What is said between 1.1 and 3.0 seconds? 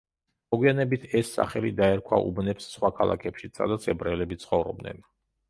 ეს სახელი დაერქვა უბნებს სხვა